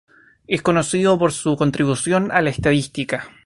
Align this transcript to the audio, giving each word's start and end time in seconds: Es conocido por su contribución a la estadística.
Es 0.47 0.63
conocido 0.63 1.19
por 1.19 1.31
su 1.31 1.55
contribución 1.57 2.31
a 2.31 2.41
la 2.41 2.49
estadística. 2.49 3.29